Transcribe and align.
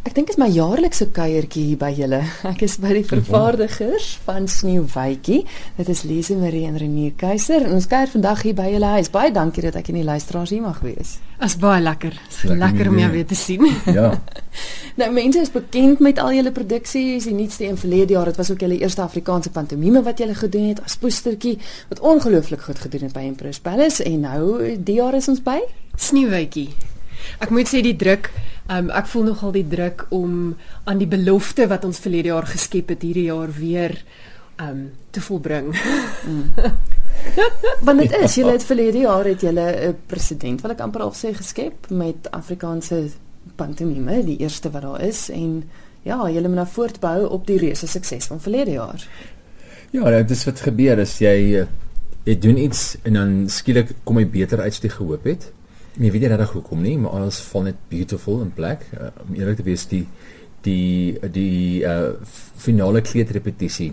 Ek 0.00 0.14
dink 0.16 0.30
dit 0.30 0.32
is 0.32 0.40
my 0.40 0.46
jaarlikse 0.48 1.10
kuiertjie 1.12 1.62
hier 1.68 1.78
by 1.80 1.90
julle. 1.92 2.22
Ek 2.48 2.62
is 2.64 2.78
by 2.80 2.94
die 2.96 3.04
vervaardigers 3.04 4.14
van 4.24 4.46
Sneeuwwytjie. 4.48 5.42
Dit 5.76 5.90
is 5.92 6.06
Lise 6.08 6.38
Marie 6.40 6.62
en 6.64 6.78
Renier 6.80 7.12
Keiser 7.20 7.66
en 7.66 7.74
ons 7.76 7.84
kuier 7.88 8.08
vandag 8.08 8.40
hier 8.46 8.56
by 8.56 8.70
julle 8.72 8.94
huis. 8.94 9.10
Baie 9.12 9.28
dankie 9.36 9.66
dat 9.66 9.76
ek 9.76 9.90
in 9.92 9.98
die 10.00 10.06
luisteraars 10.08 10.54
hier 10.54 10.64
mag 10.64 10.78
wees. 10.80 11.18
As 11.36 11.58
baie 11.60 11.82
lekker. 11.84 12.16
Is 12.16 12.38
Lekker 12.48 12.62
lekker 12.62 12.88
om 12.88 13.00
jou 13.02 13.10
weer 13.12 13.28
te 13.28 13.36
sien. 13.36 13.66
Ja. 14.00 14.14
Nou 15.00 15.06
mense 15.14 15.40
is 15.44 15.52
bekend 15.52 16.00
met 16.02 16.18
al 16.20 16.32
julle 16.34 16.50
produksies. 16.52 17.28
Die 17.28 17.36
nuutste 17.36 17.68
een 17.68 17.78
verlede 17.80 18.16
jaar, 18.16 18.28
dit 18.32 18.40
was 18.40 18.50
ook 18.50 18.64
julle 18.64 18.80
eerste 18.80 19.04
Afrikaanse 19.04 19.52
pantomime 19.54 20.02
wat 20.04 20.20
julle 20.20 20.34
gedoen 20.36 20.70
het 20.72 20.80
as 20.84 20.96
poestertjie 21.00 21.58
wat 21.92 22.00
ongelooflik 22.00 22.64
goed 22.66 22.80
gedoen 22.82 23.06
het 23.06 23.14
by 23.16 23.28
Empress 23.28 23.60
Palace 23.62 24.04
en 24.04 24.24
nou 24.24 24.44
die 24.80 24.96
jaar 24.98 25.16
is 25.20 25.28
ons 25.28 25.44
by. 25.44 25.60
Sneeuwwytjie. 25.96 26.70
Ek 27.44 27.52
moet 27.54 27.68
sê 27.68 27.84
die 27.84 27.96
druk, 28.00 28.32
um, 28.70 28.90
ek 28.90 29.06
voel 29.06 29.30
nogal 29.30 29.52
die 29.52 29.66
druk 29.68 30.06
om 30.14 30.56
aan 30.84 30.98
die 30.98 31.10
belofte 31.10 31.66
wat 31.70 31.84
ons 31.84 31.98
verlede 31.98 32.32
jaar 32.32 32.46
geskep 32.46 32.94
het 32.94 33.02
hierdie 33.02 33.28
jaar 33.28 33.52
weer 33.56 33.96
um 34.60 34.90
te 35.10 35.20
volbring. 35.20 35.74
Want 37.86 37.98
dit 37.98 38.12
is, 38.20 38.34
julle 38.34 38.52
het 38.52 38.64
verlede 38.64 39.04
jaar 39.04 39.24
het 39.24 39.40
julle 39.40 39.66
'n 39.88 39.96
president 40.06 40.60
wil 40.60 40.70
ek 40.70 40.80
amper 40.80 41.02
al 41.02 41.12
sê 41.12 41.34
geskep 41.34 41.90
met 41.90 42.30
Afrikaanse 42.30 43.10
pantomime, 43.56 44.24
die 44.24 44.38
eerste 44.38 44.70
wat 44.70 44.82
daar 44.82 45.00
is 45.00 45.30
en 45.30 45.64
ja, 46.02 46.30
julle 46.30 46.48
moet 46.48 46.62
nou 46.62 46.66
voortbou 46.66 47.28
op 47.28 47.46
die 47.46 47.58
reuse 47.58 47.86
sukses 47.86 48.26
van 48.26 48.40
verlede 48.40 48.70
jaar. 48.70 49.08
Ja, 49.90 50.10
dit 50.10 50.30
is 50.30 50.44
wat 50.44 50.60
gebeur 50.60 51.00
as 51.00 51.18
jy 51.18 51.60
eh, 51.60 51.66
jy 52.24 52.38
doen 52.38 52.56
iets 52.56 52.96
en 53.02 53.12
dan 53.12 53.48
skielik 53.48 53.92
kom 54.04 54.18
jy 54.18 54.28
beter 54.28 54.60
uit 54.60 54.72
as 54.72 54.82
jy 54.82 54.88
gehoop 54.88 55.24
het. 55.24 55.52
Jy 55.98 56.10
weet 56.12 56.20
nie 56.22 56.28
regtig 56.30 56.52
hoekom 56.54 56.82
nie, 56.82 56.98
maar 56.98 57.10
alles 57.18 57.40
val 57.50 57.62
net 57.66 57.76
beautiful 57.90 58.42
in 58.44 58.52
plek. 58.54 58.84
Uh, 58.94 59.08
om 59.28 59.34
eerlik 59.34 59.56
te 59.56 59.62
wees, 59.66 59.86
die 59.90 60.06
die 60.62 61.16
die 61.32 61.82
uh 61.88 62.12
finale 62.60 63.00
kleedrepetisie. 63.00 63.92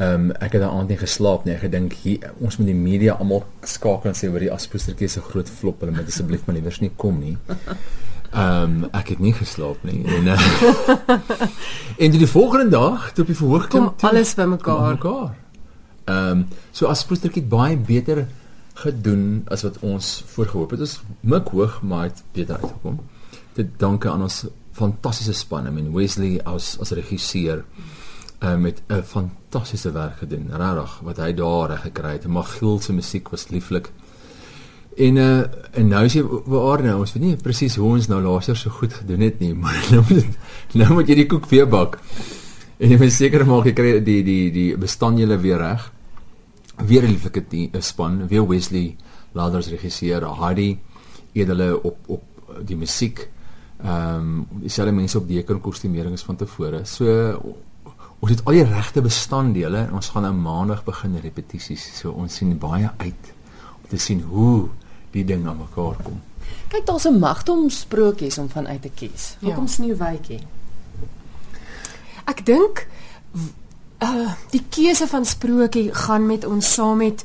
Ehm 0.00 0.14
um, 0.14 0.30
ek 0.40 0.52
het 0.56 0.62
daai 0.62 0.70
aand 0.72 0.88
nie 0.88 0.96
geslaap 1.00 1.44
nie. 1.44 1.54
Ek 1.54 1.64
gedink 1.66 1.92
hier 2.04 2.30
ons 2.40 2.56
moet 2.58 2.66
die 2.70 2.74
media 2.78 3.16
almal 3.20 3.42
skakel 3.68 4.10
en 4.12 4.16
sê 4.16 4.30
oor 4.30 4.40
die 4.40 4.52
aspoestertjie 4.52 5.08
se 5.08 5.20
groot 5.20 5.48
flop, 5.48 5.80
hulle 5.82 5.92
moet 5.96 6.08
asseblief 6.08 6.46
maar 6.46 6.56
liewers 6.56 6.80
nie 6.80 6.92
kom 6.96 7.18
nie. 7.20 7.36
Ehm 8.30 8.62
um, 8.84 8.88
ek 8.94 9.08
het 9.16 9.20
nie 9.20 9.32
geslaap 9.34 9.82
nie. 9.84 10.04
En 10.06 10.30
uh, 10.30 10.38
en 12.04 12.10
die 12.14 12.26
volgende 12.26 12.68
dag, 12.70 13.10
toe 13.12 13.24
op 13.24 13.32
die 13.32 13.36
verhoog 13.36 13.66
klim, 13.68 13.84
Kom 13.90 13.96
toe- 13.96 14.08
alles 14.10 14.34
bymekaar. 14.38 14.92
mekaar. 14.94 15.34
Ehm 16.04 16.30
um, 16.30 16.46
so 16.72 16.86
as 16.86 17.04
poestertjie 17.04 17.42
het 17.42 17.50
baie 17.50 17.76
beter 17.76 18.26
gedoen 18.74 19.44
as 19.48 19.62
wat 19.62 19.78
ons 19.80 20.24
voorgehoop 20.26 20.70
het. 20.70 20.80
Ons 20.80 21.00
mik 21.20 21.48
hoog, 21.48 21.80
maar 21.82 22.08
het 22.08 22.22
beter 22.32 22.54
uitgekom. 22.60 23.00
Dit 23.56 23.78
danke 23.78 24.10
aan 24.10 24.22
ons 24.22 24.44
fantastiese 24.72 25.32
span. 25.32 25.66
I 25.66 25.70
mean 25.70 25.92
Wesley 25.92 26.40
as 26.44 26.76
as 26.80 26.90
regisseur 26.96 27.64
uh, 28.42 28.56
met 28.56 28.82
'n 28.88 29.02
fantastiese 29.02 29.92
werk 29.92 30.16
gedoen. 30.18 30.50
Regtig 30.50 31.00
wat 31.02 31.16
hy 31.16 31.34
daar 31.34 31.68
reg 31.68 31.80
gekry 31.80 32.12
het. 32.12 32.26
Magiel 32.26 32.80
se 32.80 32.92
musiek 32.92 33.28
was 33.28 33.48
lieflik. 33.48 33.90
En 34.96 35.16
uh, 35.16 35.38
en 35.70 35.88
nou 35.88 36.04
is 36.04 36.12
jy 36.12 36.22
waar 36.44 36.82
nou 36.82 36.98
ons 36.98 37.12
weet 37.12 37.22
nie 37.22 37.36
presies 37.36 37.76
hoe 37.76 37.92
ons 37.94 38.08
nou 38.10 38.20
laas 38.22 38.46
jaar 38.46 38.56
so 38.56 38.70
goed 38.70 38.92
gedoen 38.92 39.20
het 39.20 39.38
nie, 39.38 39.54
maar 39.62 39.78
nou 39.90 40.02
moet 40.08 40.26
nou 40.72 40.92
moet 40.92 41.08
jy 41.08 41.14
die 41.14 41.26
koek 41.26 41.46
weer 41.50 41.68
bak. 41.68 41.98
En 42.78 42.90
jy 42.90 42.98
moet 42.98 43.12
seker 43.12 43.46
maak 43.46 43.68
jy 43.68 43.72
kry 43.72 43.92
die 44.04 44.22
die 44.26 44.50
die 44.50 44.76
bestanddele 44.76 45.38
weer 45.38 45.58
reg. 45.58 45.90
Weer 46.86 47.02
'n 47.02 47.10
lieflike 47.10 47.44
die- 47.48 47.70
'n 47.72 47.82
span, 47.82 48.26
weer 48.28 48.46
Wesley 48.48 48.96
Ladders 49.32 49.68
regisseur, 49.68 50.24
Hardy 50.24 50.78
edele 51.32 51.82
op 51.82 51.96
op 52.06 52.22
die 52.64 52.76
musiek. 52.76 53.28
Ehm 53.82 54.14
um, 54.16 54.46
dieselfde 54.50 54.92
mense 54.92 55.18
op 55.18 55.28
deken 55.28 55.60
kostumering 55.60 56.12
is 56.14 56.22
van 56.22 56.36
tevore. 56.36 56.84
So 56.84 57.06
ons 58.18 58.30
het 58.30 58.44
al 58.44 58.52
die 58.52 58.64
regte 58.64 59.00
bestanddele 59.02 59.76
en 59.78 59.92
ons 59.92 60.08
gaan 60.08 60.22
nou 60.22 60.34
maandag 60.34 60.84
begin 60.84 61.16
repetisies. 61.22 61.98
So 61.98 62.10
ons 62.10 62.34
sien 62.34 62.58
baie 62.58 62.90
uit 62.96 63.32
om 63.82 63.88
te 63.88 63.96
sien 63.96 64.20
hoe 64.22 64.68
die 65.10 65.24
ding 65.24 65.46
aan 65.46 65.56
mekaar 65.56 65.96
kom. 66.02 66.20
Kyk, 66.68 66.86
daar's 66.86 67.04
'n 67.06 67.18
magt 67.18 67.48
om 67.48 67.70
sprokies 67.70 68.38
om 68.38 68.48
van 68.48 68.66
uit 68.68 68.82
te 68.82 68.90
kies. 68.94 69.36
Hoekom 69.40 69.64
Ja. 69.66 69.70
Sneeuwwytjie? 69.70 70.40
Ek 72.26 72.44
dink 72.46 72.86
uh 74.02 74.32
die 74.50 74.62
keuse 74.68 75.06
van 75.06 75.24
sprokie 75.24 75.88
gaan 75.94 76.26
met 76.26 76.44
ons 76.44 76.72
saam 76.74 76.96
met 76.96 77.24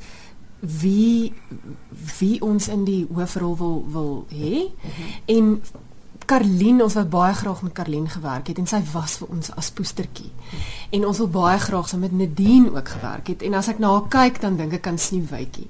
wie 0.59 1.33
wie 2.19 2.41
ons 2.41 2.67
in 2.67 2.83
die 2.85 3.05
hoofrol 3.13 3.57
wil 3.57 3.85
wil 3.91 4.25
hê. 4.33 4.65
En 5.25 5.61
Karlien, 6.25 6.81
ons 6.81 6.95
wou 6.97 7.05
baie 7.05 7.33
graag 7.37 7.61
met 7.61 7.73
Karlien 7.77 8.07
gewerk 8.09 8.47
het 8.49 8.57
en 8.57 8.67
sy 8.67 8.81
was 8.93 9.17
vir 9.21 9.31
ons 9.35 9.51
as 9.59 9.69
poestertjie. 9.75 10.31
En 10.95 11.05
ons 11.05 11.21
wil 11.21 11.29
baie 11.29 11.59
graag 11.61 11.89
saam 11.89 12.01
met 12.05 12.15
Nadine 12.17 12.71
ook 12.73 12.89
gewerk 12.97 13.29
het. 13.33 13.45
En 13.45 13.53
as 13.53 13.69
ek 13.69 13.79
na 13.79 13.91
haar 13.93 14.09
kyk, 14.09 14.41
dan 14.41 14.57
dink 14.57 14.73
ek 14.73 14.87
aan 14.89 14.97
Sneeuwwytjie. 15.01 15.69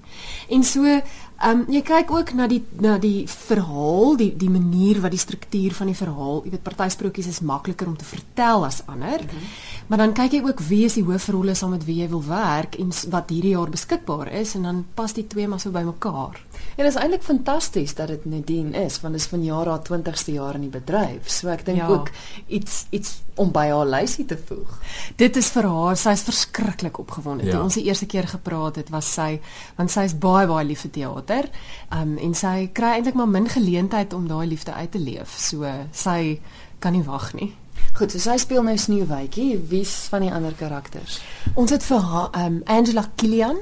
En 0.56 0.64
so, 0.64 0.86
ehm 0.86 1.52
um, 1.52 1.66
jy 1.68 1.82
kyk 1.84 2.12
ook 2.16 2.34
na 2.34 2.48
die 2.48 2.62
na 2.80 2.98
die 2.98 3.28
verhaal, 3.28 4.16
die 4.16 4.32
die 4.40 4.50
manier 4.50 5.02
wat 5.04 5.12
die 5.12 5.20
struktuur 5.20 5.76
van 5.76 5.92
die 5.92 5.98
verhaal, 6.00 6.40
jy 6.46 6.54
weet 6.54 6.64
partysprokies 6.64 7.28
is 7.28 7.42
makliker 7.44 7.92
om 7.92 7.98
te 8.00 8.08
vertel 8.08 8.66
as 8.66 8.82
ander. 8.88 9.20
Mm 9.22 9.30
-hmm. 9.30 9.50
Maar 9.88 9.98
dan 9.98 10.14
kyk 10.14 10.32
jy 10.32 10.42
ook 10.42 10.60
wie 10.60 10.86
is 10.86 10.94
die 10.94 11.04
hoofrolle 11.04 11.54
saam 11.54 11.76
met 11.76 11.86
wie 11.86 12.00
jy 12.02 12.08
wil 12.10 12.24
werk 12.26 12.76
en 12.76 12.94
wat 13.10 13.30
hierdie 13.30 13.52
jaar 13.52 13.70
beskikbaar 13.70 14.32
is 14.32 14.56
en 14.56 14.64
dan 14.64 14.86
pas 14.94 15.14
die 15.14 15.28
twee 15.28 15.48
maar 15.48 15.60
so 15.60 15.70
bymekaar. 15.70 16.42
En 16.76 16.84
dit 16.84 16.94
is 16.94 16.96
eintlik 17.00 17.24
fantasties 17.24 17.94
dat 17.96 18.08
dit 18.08 18.26
Nadine 18.26 18.84
is 18.86 18.98
want 19.02 19.14
dit 19.14 19.22
is 19.24 19.28
vanjaar 19.32 19.68
haar 19.68 19.80
20ste 19.90 20.34
jaar 20.34 20.56
in 20.56 20.62
die 20.62 20.70
bedryf. 20.70 21.30
So 21.32 21.48
ek 21.50 21.66
dink 21.66 21.78
Ja. 21.78 21.88
ook 21.88 22.10
iets 22.48 22.86
iets 22.90 23.22
om 23.36 23.52
by 23.52 23.68
haar 23.68 23.86
lysie 23.86 24.26
te 24.26 24.38
voeg. 24.48 24.80
Dit 25.16 25.36
is 25.36 25.50
vir 25.50 25.64
haar, 25.64 25.98
sy 25.98 26.10
is 26.10 26.22
verskriklik 26.24 26.98
opgewonde. 27.00 27.44
Ja. 27.46 27.52
Toe 27.52 27.62
ons 27.62 27.74
die 27.74 27.84
eerste 27.84 28.06
keer 28.06 28.28
gepraat 28.28 28.76
het, 28.76 28.90
was 28.90 29.14
sy 29.14 29.40
want 29.78 29.92
sy 29.92 30.02
is 30.04 30.18
baie 30.18 30.48
baie 30.48 30.66
lief 30.66 30.82
vir 30.82 30.92
teater. 30.92 31.50
Um 31.92 32.18
en 32.18 32.34
sy 32.34 32.70
kry 32.74 32.96
eintlik 32.98 33.16
maar 33.16 33.28
min 33.28 33.48
geleentheid 33.50 34.14
om 34.14 34.28
daai 34.28 34.48
liefde 34.48 34.74
uit 34.74 34.92
te 34.92 35.00
leef. 35.00 35.36
So 35.40 35.66
sy 35.92 36.40
kan 36.80 36.92
nie 36.94 37.04
wag 37.04 37.34
nie. 37.34 37.54
Goed, 37.96 38.12
so 38.12 38.20
sy 38.20 38.34
speel 38.44 38.66
nou 38.68 38.74
Sneeuwwytjie. 38.76 39.54
Wie's 39.72 39.92
van 40.12 40.26
die 40.26 40.32
ander 40.36 40.52
karakters? 40.60 41.22
Ons 41.56 41.72
het 41.72 41.86
vir 41.88 42.02
haar 42.04 42.34
um 42.42 42.58
Angela 42.68 43.06
Kilian 43.16 43.62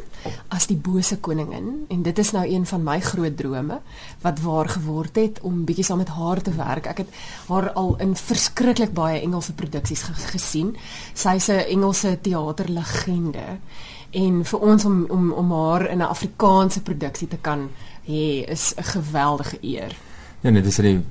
as 0.50 0.66
die 0.66 0.78
bose 0.88 1.20
koningin 1.22 1.84
en 1.94 2.02
dit 2.02 2.22
is 2.24 2.32
nou 2.34 2.42
een 2.50 2.66
van 2.66 2.82
my 2.82 2.96
groot 3.06 3.36
drome 3.38 3.78
wat 4.24 4.42
waar 4.42 4.72
geword 4.74 5.20
het 5.22 5.38
om 5.46 5.62
bietjie 5.68 5.86
saam 5.86 6.02
met 6.02 6.10
haar 6.18 6.42
te 6.42 6.56
werk. 6.58 6.90
Ek 6.90 7.04
het 7.04 7.14
haar 7.46 7.70
al 7.78 7.94
in 8.02 8.18
verskriklik 8.18 8.98
baie 8.98 9.22
Engelse 9.22 9.54
produksies 9.54 10.08
ge 10.08 10.18
gesien. 10.32 10.74
Sy's 11.14 11.52
'n 11.54 11.70
Engelse 11.70 12.18
teaterlegende 12.18 13.60
en 14.12 14.46
vir 14.46 14.60
ons 14.60 14.86
om 14.86 15.06
om 15.10 15.32
om 15.32 15.52
haar 15.52 15.92
in 15.92 16.02
'n 16.02 16.10
Afrikaanse 16.10 16.82
produksie 16.82 17.28
te 17.28 17.38
kan 17.38 17.70
hê 18.08 18.50
is 18.50 18.74
'n 18.78 18.84
geweldige 18.84 19.58
eer. 19.62 19.94
Ja, 20.42 20.52
dit 20.52 20.66
is 20.66 20.80
'n 20.80 21.06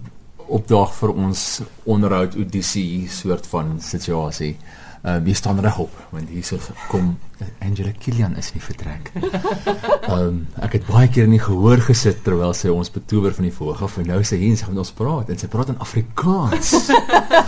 opdrag 0.48 0.94
vir 0.98 1.12
ons 1.12 1.42
onderhoud 1.84 2.36
audisie 2.38 3.08
soort 3.10 3.46
van 3.46 3.76
situasie. 3.80 4.56
Uh 5.02 5.16
wie 5.26 5.34
staan 5.34 5.58
regop 5.58 5.90
want 6.14 6.28
hier 6.30 6.44
so 6.46 6.58
kom 6.88 7.16
Angela 7.58 7.90
Kilian 7.98 8.36
is 8.38 8.52
nie 8.54 8.62
vertrek. 8.62 9.10
Ehm 9.14 10.12
um, 10.18 10.36
ek 10.62 10.76
het 10.78 10.86
baie 10.86 11.08
keer 11.10 11.26
in 11.26 11.34
die 11.34 11.42
gehoor 11.42 11.82
gesit 11.82 12.20
terwyl 12.22 12.54
sy 12.54 12.70
ons 12.70 12.92
betower 12.94 13.34
van 13.34 13.48
die 13.48 13.54
voorg 13.56 13.82
af 13.82 13.96
en 13.98 14.06
nou 14.06 14.20
sê 14.22 14.38
hy 14.38 14.52
en 14.52 14.60
sy 14.60 14.68
gaan 14.68 14.76
met 14.76 14.84
ons 14.84 14.94
praat 15.00 15.32
en 15.32 15.42
sy 15.42 15.48
praat 15.50 15.72
in 15.74 15.80
Afrikaans. 15.82 16.70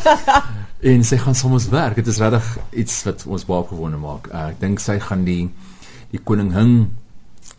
en 0.94 1.06
sy 1.06 1.19
gaan 1.22 1.38
soms 1.38 1.69
werk. 1.71 2.00
Dit 2.03 2.10
is 2.10 2.19
regtig 2.19 2.49
iets 2.83 2.97
wat 3.06 3.22
ons 3.27 3.47
baie 3.47 3.62
opgewonde 3.62 4.03
maak. 4.03 4.27
Uh, 4.33 4.49
ek 4.50 4.59
dink 4.65 4.83
sy 4.83 4.99
gaan 5.06 5.22
die 5.28 5.44
die 6.10 6.22
koning 6.27 6.50
hing 6.54 6.75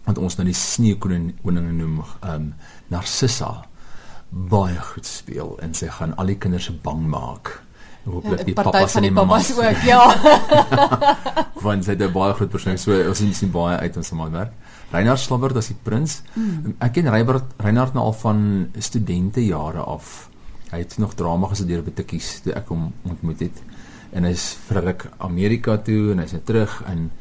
wat 0.06 0.19
ons 0.19 0.35
nou 0.38 0.45
die 0.47 0.56
sneeukoning 0.59 1.31
koning 1.44 1.72
noem, 1.79 2.03
ehm 2.19 2.35
um, 2.35 2.51
Narcissa 2.91 3.63
baie 4.35 4.79
goed 4.91 5.07
speel 5.07 5.56
en 5.63 5.73
sy 5.73 5.88
gaan 5.88 6.16
al 6.19 6.28
die 6.34 6.38
kinders 6.38 6.68
bang 6.84 7.06
maak. 7.07 7.53
En 8.03 8.12
Hooplik 8.12 8.44
die 8.45 8.54
Party 8.54 8.69
pappas 8.69 8.98
en 9.00 9.06
die 9.07 9.10
die 9.10 9.15
mammas 9.15 9.51
ook, 9.56 9.83
ja. 9.92 10.04
want 11.65 11.88
sy 11.88 11.95
het 11.95 12.04
'n 12.04 12.12
baie 12.13 12.33
groot 12.33 12.51
persoon. 12.51 12.77
So 12.77 12.92
ons 12.92 13.18
sien 13.18 13.33
sien 13.33 13.51
baie 13.51 13.77
uit 13.77 13.98
ons 13.98 14.07
saam 14.07 14.31
werk. 14.31 14.51
Reinhard 14.92 15.19
Slabbert 15.19 15.57
as 15.57 15.68
die 15.68 15.77
prins. 15.83 16.21
Mm. 16.33 16.75
Ek 16.80 16.94
ken 16.94 17.10
Reinhard 17.10 17.56
Reinhard 17.57 17.94
nou 17.94 18.06
al 18.06 18.13
van 18.13 18.69
studentejare 18.77 19.80
af. 19.80 20.30
Hy 20.71 20.77
het 20.77 20.98
nog 20.98 21.15
drama 21.15 21.48
gestudeer 21.48 21.81
by 21.83 21.92
Tikkies 21.92 22.42
toe 22.44 22.54
ek 22.54 22.68
hom 22.68 22.92
ontmoet 23.04 23.39
het. 23.39 23.63
En 24.12 24.24
hy's 24.24 24.57
ruk 24.69 25.10
Amerika 25.18 25.77
toe 25.77 26.12
en 26.12 26.19
hy's 26.19 26.31
nou 26.31 26.44
terug 26.44 26.83
en 26.86 27.12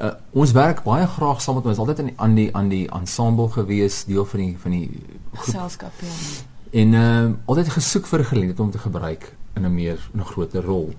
uh, 0.00 0.12
ons 0.32 0.52
werk 0.52 0.84
baie 0.84 1.06
graag 1.06 1.40
saam 1.40 1.54
met 1.54 1.64
hom. 1.64 1.72
Is 1.72 1.78
altyd 1.78 1.98
aan 1.98 2.06
die 2.06 2.18
aan 2.18 2.34
die 2.34 2.48
aan 2.56 2.68
die 2.68 2.86
ensemble 2.88 3.48
gewees, 3.48 4.04
deel 4.04 4.24
van 4.24 4.40
die 4.40 4.56
van 4.58 4.70
die 4.70 4.86
groep 5.32 5.44
Geselskap, 5.44 5.92
ja. 6.00 6.49
En 6.70 6.92
uh 6.92 7.30
altyd 7.44 7.68
gesoek 7.68 8.06
vir 8.06 8.20
'n 8.20 8.24
geleentheid 8.24 8.60
om 8.60 8.70
te 8.70 8.78
gebruik 8.78 9.36
in 9.54 9.64
'n 9.64 9.74
meer 9.74 10.10
'n 10.14 10.24
groter 10.24 10.64
rol. 10.64 10.94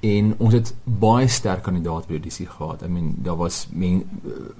En 0.00 0.34
ons 0.38 0.52
het 0.52 0.74
baie 0.84 1.28
sterk 1.28 1.62
kandidaat 1.62 2.06
by 2.06 2.12
die 2.12 2.16
audisie 2.16 2.46
gehad. 2.46 2.82
I 2.82 2.86
mean, 2.88 3.14
daar 3.22 3.36
was 3.36 3.68
men, 3.70 4.02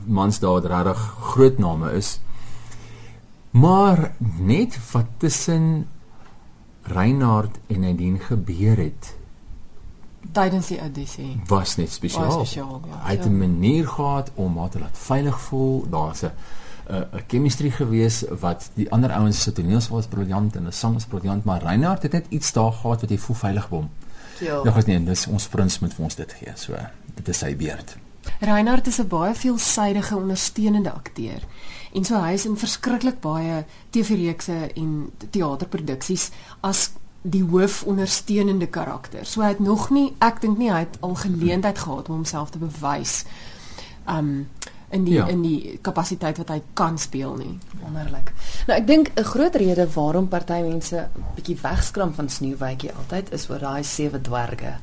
mans 0.07 0.39
daar 0.39 0.53
wat 0.53 0.65
regtig 0.65 1.15
groot 1.21 1.59
name 1.59 1.93
is. 1.93 2.21
Maar 3.51 4.15
net 4.39 4.93
wat 4.93 5.07
tussen 5.17 5.87
Reinhard 6.83 7.59
en 7.67 7.81
Nadine 7.81 8.19
gebeur 8.19 8.77
het 8.77 9.17
tydens 10.33 10.67
die 10.67 10.81
audisie. 10.81 11.41
was 11.47 11.77
net 11.77 11.91
spesiaal. 11.93 12.47
Ja. 12.55 12.69
Hy 13.05 13.11
het 13.11 13.25
Ja. 13.25 13.31
'n 13.31 13.39
manier 13.39 13.89
gehad 13.89 14.31
om 14.35 14.59
haar 14.59 14.69
te 14.69 14.79
laat 14.79 14.99
veilig 14.99 15.41
voel. 15.41 15.87
Daar's 15.91 16.23
'n 16.23 16.31
'n 16.89 17.07
'n 17.13 17.25
chemistry 17.29 17.71
gewees 17.71 18.25
wat 18.41 18.71
die 18.75 18.91
ander 18.91 19.11
ouens 19.13 19.43
se 19.43 19.53
toneel 19.53 19.81
was 19.91 20.07
briljant 20.07 20.57
en 20.57 20.67
'n 20.67 20.73
sang 20.73 20.95
was 20.95 21.05
briljant, 21.05 21.45
maar 21.45 21.63
Reinhard 21.63 22.03
het 22.03 22.13
net 22.13 22.27
iets 22.29 22.53
daar 22.53 22.73
gehad 22.73 23.01
wat 23.01 23.11
jy 23.11 23.19
voel 23.19 23.37
veilig 23.37 23.69
by 23.69 23.77
hom. 23.77 23.91
Ja. 24.41 24.61
Ja, 24.65 24.71
gas 24.71 24.85
nee, 24.85 25.05
dis 25.05 25.27
ons 25.27 25.49
prins 25.49 25.79
moet 25.79 25.95
vir 25.95 26.05
ons 26.05 26.15
dit 26.15 26.33
gee. 26.33 26.53
So, 26.55 26.75
dit 27.15 27.29
is 27.29 27.39
sy 27.39 27.57
beurt. 27.57 27.97
Reinhard 28.41 28.87
is 28.87 28.99
'n 28.99 29.09
baie 29.09 29.35
veelsidige 29.35 30.17
ondersteunende 30.17 30.93
akteur. 30.93 31.41
En 31.93 32.05
so 32.05 32.21
hy 32.21 32.33
is 32.33 32.47
in 32.47 32.57
verskriklik 32.57 33.21
baie 33.21 33.65
TV-reekse 33.91 34.71
en 34.75 35.13
teaterproduksies 35.31 36.31
as 36.61 36.91
die 37.23 37.45
hoofondersteunende 37.45 38.67
karakter. 38.67 39.27
So 39.27 39.41
hy 39.41 39.49
het 39.49 39.61
nog 39.63 39.91
nie, 39.91 40.13
ek 40.19 40.41
dink 40.41 40.59
nie 40.59 40.71
hy 40.73 40.79
het 40.79 40.97
al 41.01 41.15
geleentheid 41.15 41.79
gehad 41.79 42.09
om 42.09 42.15
homself 42.15 42.51
te 42.51 42.59
bewys. 42.59 43.25
Um 44.09 44.49
in 44.93 45.05
die 45.05 45.15
Ja. 45.15 45.27
in 45.29 45.43
die 45.43 45.79
kapasiteit 45.83 46.39
wat 46.39 46.49
hy 46.49 46.61
kan 46.75 46.99
speel 46.99 47.35
nie. 47.37 47.59
Wonderlik. 47.83 48.33
Nou 48.67 48.79
ek 48.79 48.87
dink 48.87 49.11
'n 49.17 49.25
groot 49.25 49.55
rede 49.57 49.87
waarom 49.95 50.29
party 50.29 50.61
mense 50.63 51.09
bietjie 51.35 51.57
wegskram 51.63 52.15
van 52.15 52.29
Sneeuwwitjie 52.29 52.93
altyd 52.93 53.33
is 53.33 53.49
oor 53.51 53.59
daai 53.59 53.83
sewe 53.85 54.21
dwerge. 54.21 54.75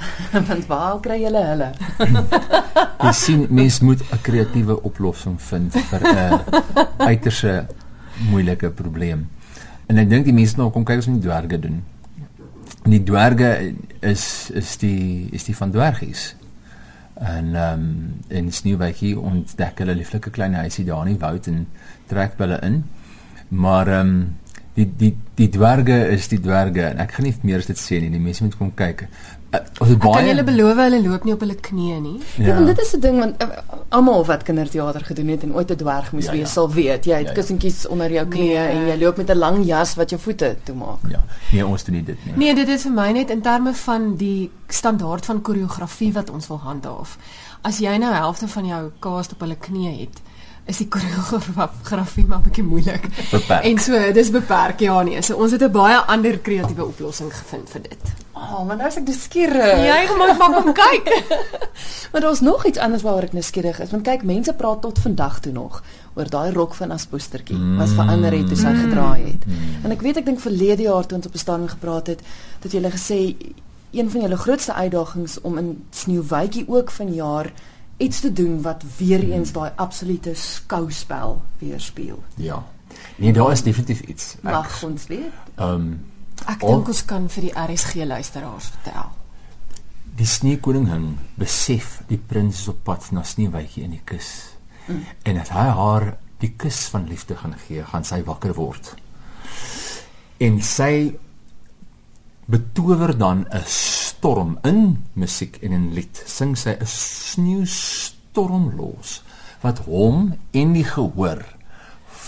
Want 0.48 0.66
waar 0.66 1.00
kry 1.00 1.20
julle 1.22 1.42
hulle? 1.44 1.70
Jy 3.04 3.12
sien 3.12 3.46
mens 3.50 3.80
moet 3.80 4.00
'n 4.12 4.20
kreatiewe 4.22 4.82
oplossing 4.82 5.40
vind 5.42 5.72
vir 5.72 6.00
'n 6.00 6.40
uiterse 7.10 7.66
moeilike 8.30 8.70
probleem. 8.70 9.28
En 9.88 9.98
ek 9.98 10.08
dink 10.08 10.24
die 10.24 10.32
mense 10.32 10.56
nou 10.56 10.70
kom 10.70 10.84
kyk 10.84 10.96
ons 10.96 11.06
die 11.06 11.18
dwerge 11.20 11.58
doen. 11.58 11.82
En 12.84 12.90
die 12.90 13.02
dwerge 13.02 13.74
is 14.00 14.50
is 14.54 14.76
die 14.76 15.28
is 15.32 15.44
die 15.44 15.56
van 15.56 15.70
dwergies. 15.70 16.34
En 17.20 17.54
um, 17.54 17.86
in 18.28 18.52
Sneeuwwitjie 18.52 19.18
ontdek 19.20 19.82
hulle 19.82 19.94
lieflike 19.94 20.30
klein 20.32 20.54
huisie 20.56 20.86
daar 20.88 21.04
in 21.04 21.14
die 21.14 21.20
woud 21.20 21.46
en 21.50 21.66
trek 22.08 22.38
hulle 22.40 22.60
in. 22.64 22.84
Maar 23.48 23.88
ehm 23.88 24.08
um, 24.08 24.39
die 24.74 24.86
die 24.96 25.16
die 25.34 25.48
dwerge 25.48 26.08
is 26.14 26.28
die 26.28 26.40
dwerge 26.40 26.82
en 26.92 26.98
ek 26.98 27.12
gaan 27.12 27.24
nie 27.26 27.34
meer 27.42 27.58
as 27.58 27.66
dit 27.66 27.76
sê 27.78 28.00
nie. 28.00 28.10
Die 28.10 28.20
mense 28.20 28.44
moet 28.44 28.56
kom 28.58 28.72
kyk. 28.74 29.06
Uh, 29.50 29.58
ons 29.82 29.88
het 29.90 29.96
Ek 29.96 30.00
kan 30.04 30.12
baie 30.14 30.26
julle 30.28 30.44
beloof 30.46 30.76
hulle 30.78 31.00
loop 31.02 31.24
nie 31.26 31.32
op 31.34 31.40
hulle 31.42 31.56
knieë 31.58 32.00
nie. 32.00 32.20
Ja, 32.38 32.44
ja 32.46 32.54
want 32.54 32.66
dit 32.70 32.78
is 32.78 32.92
'n 32.94 33.00
ding 33.00 33.18
want 33.18 33.42
uh, 33.42 33.48
almal 33.88 34.24
wat 34.24 34.42
kinderteater 34.46 35.00
gedoen 35.04 35.28
het 35.28 35.42
en 35.42 35.54
ooit 35.54 35.70
'n 35.72 35.76
dwerg 35.76 36.12
moes 36.12 36.24
Ja, 36.24 36.30
ja, 36.30 36.36
ja. 36.36 36.42
wees 36.44 36.52
sal 36.52 36.70
weet 36.70 37.04
jy 37.04 37.14
het 37.16 37.22
Ja, 37.26 37.28
ja. 37.28 37.34
kussentjies 37.34 37.86
onder 37.88 38.10
jou 38.12 38.26
knieë 38.26 38.62
Nee. 38.62 38.68
en 38.76 38.86
jy 38.86 38.96
loop 39.02 39.16
met 39.16 39.30
'n 39.30 39.38
lang 39.38 39.66
jas 39.66 39.94
wat 39.96 40.10
jou 40.10 40.20
voete 40.20 40.56
toemaak. 40.64 40.98
Ja, 41.08 41.24
nee, 41.52 41.66
ons 41.66 41.84
doen 41.84 41.94
nie 41.94 42.04
dit 42.04 42.16
nie. 42.24 42.34
Nee, 42.36 42.54
dit 42.54 42.68
is 42.68 42.82
vir 42.82 42.92
my 42.92 43.10
net 43.12 43.30
in 43.30 43.40
terme 43.40 43.74
van 43.74 44.16
die 44.16 44.50
standaard 44.68 45.24
van 45.26 45.42
koreografie 45.42 46.12
wat 46.12 46.30
ons 46.30 46.46
wil 46.46 46.58
handhaaf. 46.58 47.18
As 47.62 47.78
jy 47.78 47.96
nou 47.98 48.12
helfte 48.14 48.48
van 48.48 48.66
jou 48.66 48.90
cast 49.00 49.32
op 49.32 49.40
hulle 49.40 49.56
knieë 49.56 50.00
het, 50.00 50.20
is 50.70 50.80
die 50.80 50.88
koreografie 50.88 52.26
maar 52.26 52.38
'n 52.38 52.46
bietjie 52.46 52.64
moeilik. 52.64 53.08
Beperk. 53.30 53.64
En 53.64 53.78
so, 53.78 54.12
dis 54.12 54.30
beperk 54.30 54.80
ja 54.80 55.02
nee. 55.02 55.22
So 55.22 55.36
ons 55.36 55.52
het 55.52 55.62
'n 55.62 55.70
baie 55.70 55.96
ander 55.96 56.38
kreatiewe 56.38 56.84
oplossing 56.84 57.32
gevind 57.34 57.70
vir 57.70 57.82
dit. 57.82 58.04
Oh, 58.32 58.66
maar 58.66 58.76
nou 58.76 58.88
is 58.88 58.96
ek 58.96 59.06
nuuskierig. 59.06 59.80
Jy 59.84 60.16
moet 60.16 60.38
maar 60.38 60.62
kom 60.62 60.72
kyk. 60.72 61.08
Maar 62.12 62.20
daar's 62.20 62.40
nog 62.40 62.66
iets 62.66 62.78
anders 62.78 63.02
waaroor 63.02 63.22
ek 63.22 63.32
nuuskierig 63.32 63.80
is. 63.80 63.90
Want 63.90 64.02
kyk, 64.02 64.22
mense 64.22 64.54
praat 64.54 64.80
tot 64.82 64.98
vandag 64.98 65.40
toe 65.40 65.52
nog 65.52 65.82
oor 66.14 66.28
daai 66.28 66.52
rok 66.52 66.74
van 66.74 66.90
Aspoestertjie 66.90 67.56
mm. 67.56 67.76
wat 67.78 67.88
verander 67.88 68.32
het 68.32 68.46
toe 68.46 68.56
sy 68.56 68.72
gedraai 68.74 69.22
het. 69.24 69.46
Mm. 69.46 69.84
En 69.84 69.90
ek 69.90 70.00
weet 70.00 70.16
ek 70.16 70.26
dink 70.26 70.40
verlede 70.40 70.82
jaar 70.82 71.06
toe 71.06 71.18
ons 71.18 71.26
op 71.26 71.34
'n 71.34 71.38
stadium 71.38 71.68
gepraat 71.68 72.06
het, 72.06 72.20
dat 72.60 72.72
jy 72.72 72.90
gesê 72.90 73.20
een 73.90 74.10
van 74.10 74.20
julle 74.20 74.36
grootste 74.36 74.74
uitdagings 74.74 75.40
om 75.40 75.58
in 75.58 75.84
Sneeuwwitjie 75.90 76.64
ook 76.68 76.90
vanjaar 76.90 77.52
iets 78.00 78.20
te 78.20 78.32
doen 78.32 78.58
wat 78.64 78.82
weer 78.98 79.22
eens 79.32 79.52
daai 79.52 79.70
absolute 79.76 80.32
skouspel 80.34 81.42
weerspieël. 81.60 82.22
Ja. 82.40 82.62
Nee, 83.16 83.32
daar 83.32 83.52
is 83.52 83.62
definitief 83.62 84.00
iets. 84.00 84.34
Ek 84.40 84.42
Mag 84.42 84.82
ons 84.82 85.06
weet? 85.06 85.32
ehm 85.56 85.74
um, 85.74 85.90
Ek 86.48 86.60
dink 86.64 86.88
ons 86.88 87.04
kan 87.04 87.26
vir 87.28 87.42
die 87.42 87.52
RSG 87.52 87.94
luisteraars 88.08 88.70
vertel. 88.72 89.10
die 90.16 90.26
sneeukoningin 90.26 91.18
besef 91.38 92.02
die 92.08 92.18
prins 92.18 92.58
is 92.60 92.68
op 92.68 92.80
pad 92.84 93.10
na 93.12 93.22
Sneeuwwitjie 93.22 93.84
in 93.84 93.90
die 93.90 94.00
kus. 94.04 94.50
Mm. 94.86 95.04
En 95.22 95.38
as 95.40 95.48
hy 95.48 95.66
haar 95.78 96.16
die 96.38 96.50
kus 96.56 96.88
van 96.92 97.06
liefde 97.08 97.36
gaan 97.36 97.54
gee, 97.66 97.84
gaan 97.84 98.04
sy 98.04 98.22
wakker 98.24 98.54
word. 98.54 98.94
En 100.40 100.60
sy 100.62 101.14
betower 102.46 103.16
dan 103.18 103.46
'n 103.50 103.64
storm 104.20 104.58
in 104.68 105.04
musiek 105.16 105.56
en 105.64 105.72
in 105.72 105.86
lied. 105.96 106.22
Sing 106.28 106.52
sy 106.58 106.76
'n 106.76 106.86
sneeustorm 106.86 108.66
los 108.76 109.22
wat 109.64 109.78
hom 109.88 110.34
en 110.52 110.74
die 110.76 110.84
gehoor 110.84 111.40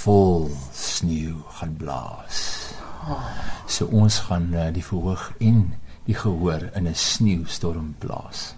vol 0.01 0.49
sneeu 0.73 1.37
gaan 1.59 1.77
blaas. 1.77 2.73
So 3.69 3.93
ons 3.93 4.25
gaan 4.29 4.49
uh, 4.55 4.71
die 4.73 4.85
verhoog 4.85 5.33
en 5.41 5.75
die 6.09 6.17
gehoor 6.17 6.71
in 6.73 6.89
'n 6.89 6.95
sneeustorm 6.97 7.95
blaas 7.99 8.55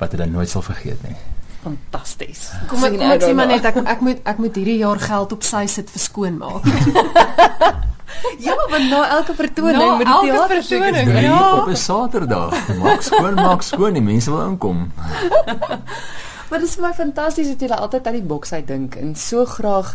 wat 0.00 0.16
hulle 0.16 0.26
nooit 0.26 0.48
sal 0.48 0.64
vergeet 0.64 1.02
nie. 1.04 1.16
Fantasties. 1.60 2.48
Kom 2.68 2.84
ek 2.84 2.96
kom 2.96 3.10
ek 3.12 3.22
sê 3.28 3.34
maar 3.36 3.46
net 3.52 3.64
ek 3.64 3.76
ek 3.76 4.00
moet 4.00 4.24
ek 4.24 4.38
moet 4.40 4.56
hierdie 4.56 4.80
jaar 4.80 4.98
geld 4.98 5.32
op 5.36 5.42
sy 5.44 5.66
sit 5.66 5.90
vir 5.90 6.00
skoonmaak. 6.00 6.64
Ja, 8.46 8.54
want 8.70 8.88
na 8.90 9.08
elke 9.10 9.34
vertoning 9.34 9.76
Na 9.78 9.96
met 9.96 10.06
die 10.06 10.14
elke 10.14 10.26
teater 10.26 10.62
vertoning. 10.62 11.08
Drie 11.10 11.22
Ja. 11.28 11.60
op 11.60 11.68
'n 11.68 11.76
Saterdag. 11.76 12.76
Maak 12.78 13.02
skoon, 13.02 13.34
maak 13.34 13.62
skoon, 13.62 13.92
die 13.92 14.02
mense 14.02 14.30
wil 14.30 14.40
inkom. 14.48 14.86
Maar 16.50 16.58
dit 16.58 16.68
is 16.68 16.74
vir 16.74 16.82
my 16.88 16.94
fantasties 16.94 17.46
dat 17.46 17.60
julle 17.60 17.76
altyd 17.78 18.06
uit 18.06 18.14
die 18.14 18.22
boks 18.26 18.52
uit 18.52 18.66
dink 18.66 18.94
en 18.98 19.12
so 19.14 19.44
graag 19.46 19.92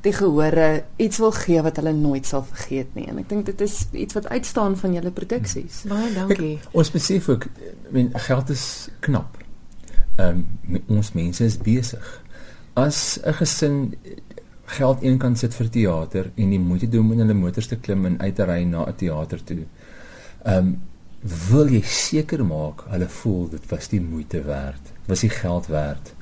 die 0.00 0.12
gehore 0.16 0.84
iets 0.96 1.18
wil 1.20 1.30
gee 1.36 1.60
wat 1.62 1.76
hulle 1.76 1.92
nooit 1.92 2.26
sal 2.26 2.40
vergeet 2.48 2.94
nie. 2.96 3.04
En 3.12 3.18
ek 3.20 3.28
dink 3.28 3.44
dit 3.50 3.60
is 3.60 3.74
iets 3.92 4.14
wat 4.16 4.28
uitstaan 4.32 4.76
van 4.80 4.94
julle 4.96 5.10
produksies. 5.10 5.82
Baie 5.84 6.08
dankie. 6.14 6.54
Ons 6.72 6.90
besef 6.90 7.28
ook, 7.28 7.44
ek 7.44 7.92
meen 7.92 8.08
geld 8.14 8.48
is 8.50 8.88
knap. 9.04 9.36
Ehm 10.16 10.40
um, 10.72 10.80
ons 10.88 11.12
mense 11.12 11.44
is 11.44 11.58
besig. 11.58 12.22
As 12.80 13.18
'n 13.24 13.32
gesin 13.34 13.94
geld 14.76 15.02
eenkant 15.02 15.38
sit 15.38 15.54
vir 15.54 15.68
teater 15.74 16.30
en 16.34 16.54
die 16.54 16.60
moeite 16.62 16.88
doen 16.88 17.06
om 17.06 17.12
in 17.16 17.24
hulle 17.24 17.34
motors 17.38 17.70
te 17.70 17.76
klim 17.76 18.06
en 18.06 18.20
uit 18.20 18.34
te 18.34 18.46
ry 18.48 18.62
na 18.64 18.86
'n 18.86 18.96
teater 18.96 19.44
toe. 19.44 19.64
Ehm 20.44 20.56
um, 20.56 20.78
wil 21.50 21.68
jy 21.68 21.82
seker 21.84 22.44
maak 22.44 22.86
hulle 22.88 23.08
voel 23.08 23.50
dit 23.50 23.66
was 23.68 23.88
die 23.88 24.00
moeite 24.00 24.42
werd, 24.42 24.92
was 25.06 25.20
die 25.20 25.34
geld 25.42 25.66
werd. 25.66 26.14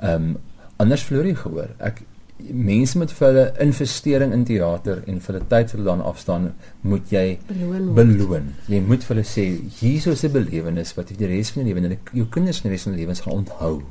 Ehm 0.00 0.14
um, 0.14 0.36
anders 0.76 1.04
verloor 1.06 1.26
jy 1.26 1.34
gehoor. 1.38 1.70
Ek 1.78 2.02
mense 2.38 2.98
met 2.98 3.12
vir 3.14 3.26
hulle 3.28 3.44
investering 3.62 4.32
in 4.34 4.44
teater 4.44 5.02
en 5.06 5.20
vir 5.22 5.34
hulle 5.34 5.46
tyd 5.46 5.68
wat 5.68 5.72
hulle 5.76 5.86
dan 5.86 6.02
afstaan, 6.02 6.48
moet 6.80 7.10
jy 7.10 7.38
Beloon 7.46 7.86
word. 7.86 7.94
beloon. 7.94 8.48
Jy 8.66 8.80
moet 8.80 9.04
vir 9.04 9.14
hulle 9.14 9.26
sê 9.28 9.44
hier 9.80 10.12
is 10.12 10.24
'n 10.24 10.32
belewenis 10.32 10.94
wat 10.96 11.10
jy 11.10 11.16
die 11.16 11.26
res 11.26 11.50
van 11.50 11.64
jou 11.64 11.74
lewe 11.74 11.86
en 11.86 11.98
jou 12.12 12.26
kinders 12.26 12.58
in 12.58 12.70
die 12.70 12.74
res 12.74 12.82
van 12.82 12.92
hulle 12.92 13.02
lewens 13.02 13.20
gaan 13.20 13.32
onthou. 13.34 13.82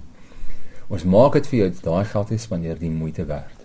Ons 0.90 1.04
maak 1.04 1.34
dit 1.34 1.48
vir 1.48 1.60
jou 1.60 1.72
daai 1.84 2.06
geld 2.06 2.30
jy 2.30 2.38
spandeer 2.38 2.80
die 2.80 2.90
moeite 2.90 3.26
werd. 3.26 3.63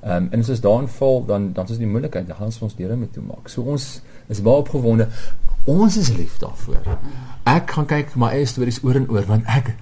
Ehm 0.00 0.16
um, 0.16 0.28
en 0.32 0.40
as 0.44 0.50
ons 0.54 0.62
daarin 0.64 0.88
val 0.88 1.24
dan 1.26 1.52
dan 1.52 1.68
is 1.68 1.78
die 1.78 1.86
moeilikheid, 1.86 2.26
dan 2.26 2.36
gaan 2.36 2.50
ons 2.50 2.62
ons 2.62 2.76
deure 2.76 2.96
met 2.96 3.12
toe 3.12 3.22
maak. 3.22 3.48
So 3.48 3.62
ons 3.62 4.00
is 4.28 4.42
baie 4.42 4.64
opgewonde. 4.64 5.08
Ons 5.68 5.96
is 5.96 6.12
lief 6.16 6.38
daarvoor. 6.38 6.98
Ek 7.44 7.70
gaan 7.76 7.86
kyk 7.86 8.14
my 8.16 8.32
eie 8.36 8.46
stories 8.46 8.80
oor 8.84 8.96
en 9.00 9.08
oor 9.10 9.26
want 9.28 9.44
ek 9.46 9.74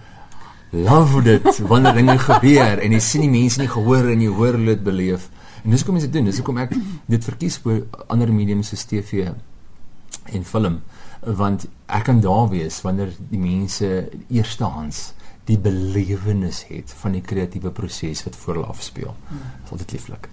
love 0.72 1.22
dit 1.22 1.60
wanneer 1.70 1.94
dinge 1.94 2.18
gebeur 2.30 2.82
en 2.82 2.92
jy 2.92 3.00
sien 3.00 3.26
die 3.26 3.32
mense 3.32 3.60
nie 3.60 3.70
gehoor 3.70 4.10
en 4.12 4.22
jy 4.22 4.30
hoor 4.30 4.58
hulle 4.58 4.74
dit 4.74 4.84
beleef. 4.84 5.28
En 5.64 5.70
dis 5.70 5.82
hoekom 5.82 5.98
mense 5.98 6.10
dit 6.10 6.18
doen. 6.18 6.30
Dis 6.30 6.40
hoekom 6.42 6.58
ek 6.62 6.74
dit 7.06 7.30
verkies 7.30 7.58
voor 7.62 7.84
ander 8.08 8.32
mediums 8.32 8.72
soos 8.72 8.84
TV 8.86 9.30
en 10.34 10.44
film 10.44 10.80
want 11.26 11.66
ek 11.90 12.04
kan 12.06 12.20
daar 12.20 12.48
wees 12.50 12.80
wanneer 12.84 13.10
die 13.30 13.40
mense 13.40 13.88
eerstehands 14.28 15.12
die 15.46 15.58
belewenis 15.58 16.64
het 16.68 16.92
van 17.02 17.12
die 17.12 17.22
kreatiewe 17.22 17.70
proses 17.70 18.24
wat 18.26 18.36
voor 18.36 18.54
hulle 18.54 18.66
afspeel. 18.66 19.14
Dit 19.30 19.64
is 19.64 19.70
altyd 19.70 19.92
lieflik. 19.92 20.28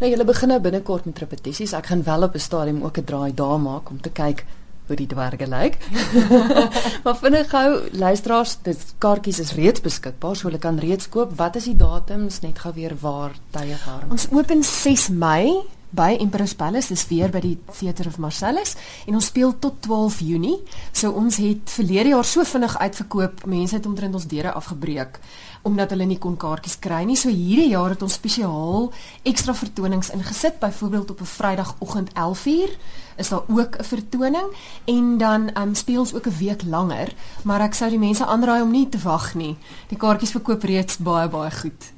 Nou 0.00 0.10
julle 0.10 0.24
begin 0.28 0.48
nou 0.52 0.60
binnekort 0.60 1.04
met 1.08 1.18
repetisies. 1.18 1.72
Ek 1.76 1.86
gaan 1.92 2.02
wel 2.04 2.22
op 2.22 2.34
'n 2.34 2.38
stadium 2.38 2.82
ook 2.82 2.98
'n 2.98 3.04
draai 3.04 3.34
daar 3.34 3.60
maak 3.60 3.90
om 3.90 4.00
te 4.00 4.10
kyk 4.10 4.44
hoe 4.86 4.96
die 4.96 5.06
dwerge 5.06 5.46
lyk. 5.46 5.76
maar 7.04 7.16
vinnig 7.16 7.50
gou, 7.50 7.88
luisteraars, 7.92 8.58
dit 8.62 8.84
kaartjies 8.98 9.38
is 9.38 9.52
reeds 9.52 9.80
beskikbaar, 9.80 10.36
so 10.36 10.48
hulle 10.48 10.58
kan 10.58 10.78
reeds 10.78 11.08
koop. 11.08 11.36
Wat 11.36 11.56
is 11.56 11.64
die 11.64 11.76
datums? 11.76 12.40
Net 12.40 12.58
gou 12.58 12.74
weer 12.74 12.94
waar 13.00 13.34
tye 13.50 13.76
waarom. 13.86 14.10
Ons 14.10 14.28
open 14.30 14.62
6 14.62 15.08
Mei 15.08 15.62
by 15.90 16.16
Emperor's 16.20 16.54
Palace, 16.54 16.88
dis 16.88 17.06
weer 17.08 17.30
by 17.30 17.40
die 17.40 17.56
Theatre 17.78 18.08
of 18.08 18.18
Marcellus 18.18 18.76
en 19.06 19.14
ons 19.14 19.26
speel 19.26 19.58
tot 19.58 19.80
12 19.86 20.20
Junie. 20.20 20.58
So 20.92 21.10
ons 21.10 21.36
het 21.36 21.70
verlede 21.70 22.14
jaar 22.14 22.24
so 22.24 22.44
vinnig 22.44 22.78
uitverkoop, 22.78 23.46
mense 23.46 23.76
het 23.76 23.86
omtrent 23.86 24.14
ons 24.14 24.26
deure 24.26 24.52
afgebreek 24.52 25.20
omdat 25.66 25.90
hulle 25.90 26.06
nie 26.06 26.18
kon 26.22 26.36
kaartjies 26.38 26.78
kry 26.78 27.02
nie. 27.08 27.16
So 27.18 27.32
hierdie 27.32 27.72
jaar 27.72 27.90
het 27.96 28.02
ons 28.06 28.14
spesiaal 28.20 28.92
ekstra 29.26 29.54
vertonings 29.56 30.12
ingesit, 30.14 30.60
byvoorbeeld 30.62 31.10
op 31.10 31.20
'n 31.20 31.32
Vrydagoggend 31.36 32.10
11uur 32.14 32.70
is 33.16 33.28
daar 33.28 33.42
ook 33.48 33.78
'n 33.78 33.84
vertoning 33.84 34.48
en 34.84 35.18
dan 35.18 35.50
um, 35.58 35.74
speel 35.74 36.00
ons 36.00 36.14
ook 36.14 36.26
'n 36.26 36.38
week 36.38 36.62
langer, 36.62 37.14
maar 37.42 37.60
ek 37.60 37.74
sou 37.74 37.90
die 37.90 37.98
mense 37.98 38.26
aanraai 38.26 38.62
om 38.62 38.70
nie 38.70 38.88
te 38.88 38.98
wag 38.98 39.34
nie. 39.34 39.56
Die 39.88 39.98
kaartjies 39.98 40.30
verkoop 40.30 40.62
reeds 40.62 40.96
baie 40.96 41.28
baie 41.28 41.50
goed. 41.50 41.95